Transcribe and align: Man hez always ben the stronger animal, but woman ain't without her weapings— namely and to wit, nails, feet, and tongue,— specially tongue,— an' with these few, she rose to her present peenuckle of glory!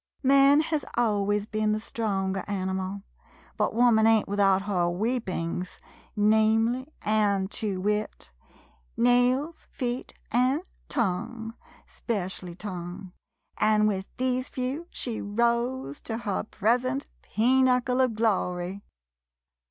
Man 0.23 0.61
hez 0.61 0.83
always 0.97 1.45
ben 1.45 1.73
the 1.73 1.79
stronger 1.79 2.43
animal, 2.47 3.03
but 3.55 3.75
woman 3.75 4.07
ain't 4.07 4.27
without 4.27 4.63
her 4.63 4.89
weapings— 4.89 5.79
namely 6.15 6.87
and 7.03 7.51
to 7.51 7.79
wit, 7.79 8.31
nails, 8.97 9.67
feet, 9.69 10.15
and 10.31 10.61
tongue,— 10.89 11.53
specially 11.85 12.55
tongue,— 12.55 13.11
an' 13.59 13.85
with 13.85 14.07
these 14.17 14.49
few, 14.49 14.87
she 14.89 15.21
rose 15.21 16.01
to 16.01 16.17
her 16.17 16.45
present 16.45 17.05
peenuckle 17.21 18.03
of 18.03 18.15
glory! 18.15 18.81